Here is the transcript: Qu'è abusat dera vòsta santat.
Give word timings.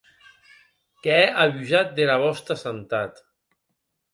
Qu'è 1.01 1.19
abusat 1.45 1.89
dera 1.99 2.15
vòsta 2.25 2.55
santat. 2.63 3.13